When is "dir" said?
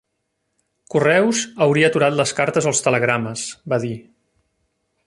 3.87-3.95